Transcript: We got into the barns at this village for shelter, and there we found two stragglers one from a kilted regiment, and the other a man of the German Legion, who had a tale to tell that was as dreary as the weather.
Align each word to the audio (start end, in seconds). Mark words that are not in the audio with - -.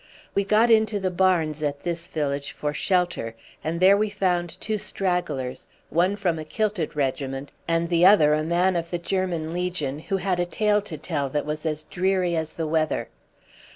We 0.33 0.43
got 0.45 0.71
into 0.71 0.99
the 0.99 1.11
barns 1.11 1.61
at 1.61 1.83
this 1.83 2.07
village 2.07 2.53
for 2.53 2.73
shelter, 2.73 3.35
and 3.63 3.79
there 3.79 3.95
we 3.95 4.09
found 4.09 4.59
two 4.59 4.79
stragglers 4.79 5.67
one 5.91 6.15
from 6.15 6.39
a 6.39 6.43
kilted 6.43 6.95
regiment, 6.95 7.51
and 7.67 7.87
the 7.87 8.03
other 8.07 8.33
a 8.33 8.41
man 8.43 8.75
of 8.75 8.89
the 8.89 8.97
German 8.97 9.53
Legion, 9.53 9.99
who 9.99 10.17
had 10.17 10.39
a 10.39 10.45
tale 10.47 10.81
to 10.81 10.97
tell 10.97 11.29
that 11.29 11.45
was 11.45 11.67
as 11.67 11.83
dreary 11.83 12.35
as 12.35 12.53
the 12.53 12.65
weather. 12.65 13.09